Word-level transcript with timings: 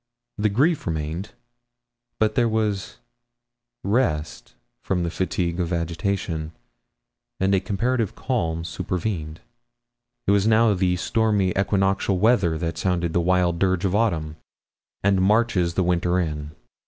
The 0.39 0.49
grief 0.49 0.87
remained, 0.87 1.33
but 2.17 2.33
there 2.33 2.49
was 2.49 2.97
rest 3.83 4.55
from 4.81 5.03
the 5.03 5.11
fatigue 5.11 5.59
of 5.59 5.71
agitation, 5.71 6.53
and 7.39 7.53
a 7.53 7.59
comparative 7.59 8.15
calm 8.15 8.63
supervened. 8.63 9.41
It 10.25 10.31
was 10.31 10.47
now 10.47 10.73
the 10.73 10.95
stormy 10.95 11.51
equinoctial 11.55 12.17
weather 12.17 12.57
that 12.57 12.79
sounds 12.79 13.11
the 13.11 13.21
wild 13.21 13.59
dirge 13.59 13.85
of 13.85 13.93
autumn, 13.93 14.37
and 15.03 15.21
marches 15.21 15.75
the 15.75 15.83
winter 15.83 16.17
in. 16.19 16.49